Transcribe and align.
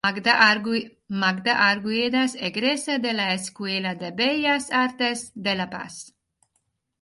Magda 1.25 1.51
Arguedas 1.65 2.33
egresa 2.47 2.97
de 2.97 3.13
la 3.13 3.35
Escuela 3.35 3.93
de 3.93 4.09
bellas 4.09 4.71
Artes 4.71 5.31
de 5.35 5.55
La 5.55 5.69
Paz. 5.69 6.01